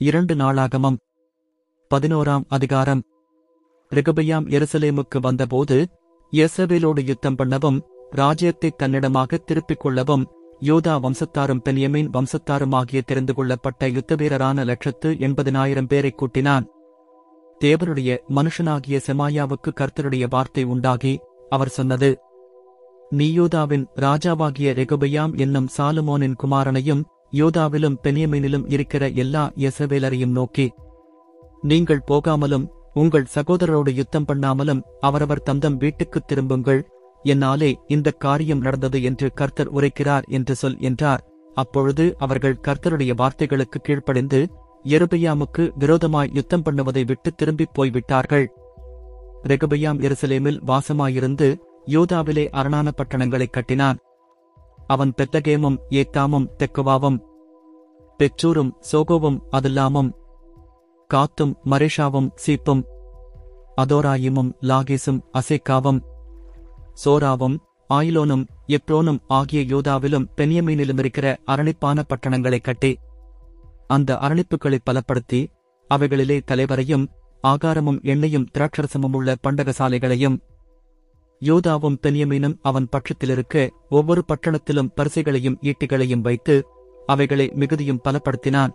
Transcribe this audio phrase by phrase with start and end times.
[0.00, 0.96] இரண்டு நாளாகமம்.
[1.94, 3.02] பதினோராம் அதிகாரம்.
[3.90, 5.88] ரெகபயாம் எருசலேமுக்கு வந்தபோது
[6.32, 10.30] எசபேலோடு யுத்தம் பண்ணவும் ராஜ்யத்தை தன்னிடமாக திருப்பிக் கொள்ளவும்
[10.60, 16.66] யூதா வம்சத்தாரும் பென்யமீன் வம்சத்தாருமாகிய தெரிந்து கொள்ளப்பட்ட யுத்த வீரரான லட்சத்து எண்பதினாயிரம் பேரைக் கூட்டினான்.
[17.64, 21.18] தேவனுடைய மனுஷனாகிய செமாயாவுக்கு கர்த்தருடைய வார்த்தை உண்டாகி
[21.48, 22.18] அவர் சொன்னது
[23.10, 30.72] நீயூதாவின் ராஜாவாகிய ரெகுபயாம் என்னும் சாலுமோனின் குமாரனையும் யூதாவிலும் பெனியமீனிலும் இருக்கிற எல்லா எசவேலரையும் நோக்கி
[31.62, 36.88] நீங்கள் போகாமலும் உங்கள் சகோதரரோடு யுத்தம் பண்ணாமலும் அவரவர் தந்தம் வீட்டுக்குத் திரும்புங்கள்.
[37.22, 41.24] என்னாலே இந்த காரியம் நடந்தது என்று கர்த்தர் உரைக்கிறார் என்று சொல் என்றார்.
[41.54, 44.48] அப்பொழுது அவர்கள் கர்த்தருடைய வார்த்தைகளுக்கு கீழ்ப்படிந்து
[44.84, 48.50] எருபயாமுக்கு விரோதமாய் யுத்தம் பண்ணுவதை விட்டு திரும்பிப் போய்விட்டார்கள்.
[49.48, 53.98] ரெகுபையாம் எருசலேமில் வாசமாயிருந்து யூதாவிலே அரணான பட்டணங்களைக் கட்டினான்.
[54.88, 57.18] அவன் பெத்தகேமும் ஏத்தாமும் தெக்குவாவும்
[58.20, 60.10] பெற்றூரும் சோகோவும் அதுல்லாமும்
[61.10, 62.82] காத்தும் மரேஷாவும் சீப்பும்
[63.76, 66.00] அதோராயிமும் லாகேசும் அசேக்காவும்
[67.04, 67.56] சோராவும்
[67.90, 72.92] ஆயிலோனும் எப்ரோனும் ஆகிய யூதாவிலும் பெனியமீனிலும் இருக்கிற அரணிப்பான பட்டணங்களைக் கட்டி
[73.86, 75.40] அந்த அரணிப்புகளை பலப்படுத்தி
[75.90, 77.06] அவைகளிலே தலைவரையும்
[77.44, 80.36] ஆகாரமும் எண்ணெயும் திராட்சரசமும் உள்ள பண்டகசாலைகளையும்
[81.40, 86.66] யூதாவும் பென்யமீனும் அவன் பட்சத்திலிருக்க ஒவ்வொரு பட்டணத்திலும் பரிசைகளையும் ஈட்டிகளையும் வைத்து
[87.06, 88.70] அவைகளை மிகுதியும் பலப்படுத்தினான்.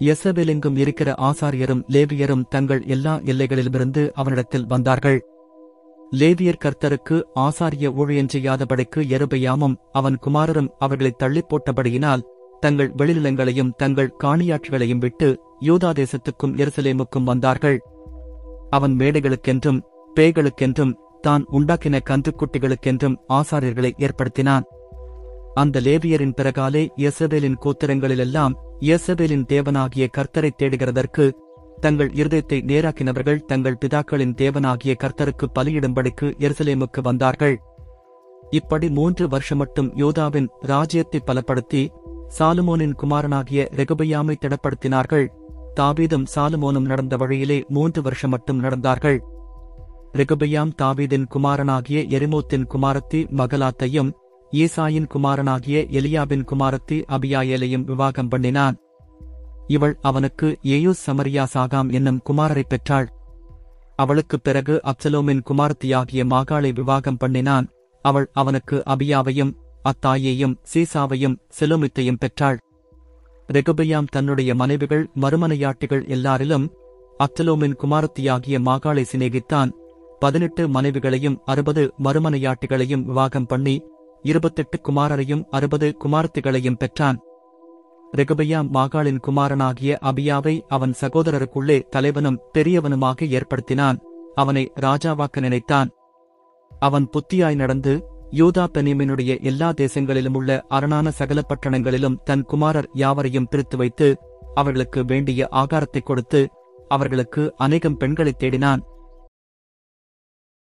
[0.00, 5.24] எசபேலெங்கும் இருக்கிற ஆசாரியரும் லேவியரும் தங்கள் எல்லா எல்லைகளிலுமிருந்து அவனிடத்தில் வந்தார்கள்.
[6.10, 12.24] லேவியர் கர்த்தருக்கு ஆசாரிய ஊழியன் செய்யாதபடிக்கு எருபையாமும் அவன் குமாரரும் அவர்களைத் தள்ளிப் போட்டபடியினால்
[12.60, 17.82] தங்கள் வெளிநிலங்களையும் தங்கள் காணியாட்சிகளையும் விட்டு யூதா தேசத்துக்கும் எருசலேமுக்கும் வந்தார்கள்.
[18.70, 19.80] அவன் மேடைகளுக்கென்றும்
[20.20, 20.94] பேய்களுக்கென்றும்
[21.26, 24.66] தான் உண்டாக்கின கன்றுக்குட்டிகளுக்கென்றும் ஆசாரியர்களை ஏற்படுத்தினான்.
[25.62, 28.54] அந்த லேவியரின் பிறகாலே இயேசபேலின் கோத்திரங்களிலெல்லாம்
[28.86, 31.24] இயேசபேலின் தேவனாகிய கர்த்தரை தேடுகிறதற்கு
[31.84, 37.56] தங்கள் இருதயத்தை நேராக்கினவர்கள் தங்கள் பிதாக்களின் தேவனாகிய கர்த்தருக்கு பலியிடும்படிக்கு எருசலேமுக்கு வந்தார்கள்.
[38.58, 41.82] இப்படி மூன்று வருஷமட்டும் யோதாவின் ராஜ்யத்தை பலப்படுத்தி
[42.38, 45.26] சாலுமோனின் குமாரனாகிய ரெகுபையாமை திடப்படுத்தினார்கள்.
[45.78, 49.18] தாபீதும் சாலுமோனும் நடந்த வழியிலே மூன்று வருஷமட்டும் நடந்தார்கள்.
[50.14, 54.12] ரெகுபயாம் தாவீதின் குமாரனாகிய எரிமோத்தின் குமாரத்தி மகலாத்தையும்
[54.52, 58.76] ஈசாயின் குமாரனாகிய எலியாபின் குமாரத்தி அபியாயேலையும் விவாகம் பண்ணினான்.
[59.66, 63.12] இவள் அவனுக்கு ஏயூஸ் சமரியா சாகாம் என்னும் குமாரரைப் பெற்றாள்.
[63.96, 67.68] அவளுக்குப் பிறகு அப்சலோமின் குமாரத்தியாகிய மாகாளை விவாகம் பண்ணினான்.
[68.02, 72.58] அவள் அவனுக்கு அபியாவையும் அத்தாயையும் சீசாவையும் செலோமித்தையும் பெற்றாள்.
[73.52, 76.68] ரெகுபையாம் தன்னுடைய மனைவிகள் மறுமனையாட்டிகள் எல்லாரிலும்
[77.18, 79.70] அப்சலோமின் குமாரத்தியாகிய மாகாளை சிநேகித்தான்.
[80.24, 83.82] பதினெட்டு மனைவிகளையும் அறுபது மறுமனையாட்டிகளையும் விவாகம் பண்ணி
[84.22, 87.18] இருபத்தெட்டு குமாரரையும் அறுபது குமாரத்திகளையும் பெற்றான்.
[88.16, 93.98] ரெகுபையா மாகாளின் குமாரனாகிய அபியாவை அவன் சகோதரருக்குள்ளே தலைவனும் பெரியவனுமாக ஏற்படுத்தினான்.
[94.34, 95.90] அவனை ராஜாவாக்க நினைத்தான்.
[96.78, 103.76] அவன் புத்தியாய் நடந்து யூதா பெனிமினுடைய எல்லா தேசங்களிலும் உள்ள அரணான சகல பட்டணங்களிலும் தன் குமாரர் யாவரையும் பிரித்து
[103.76, 104.18] வைத்து
[104.54, 106.48] அவர்களுக்கு வேண்டிய ஆகாரத்தைக் கொடுத்து
[106.88, 108.80] அவர்களுக்கு அநேகம் பெண்களைத் தேடினான்.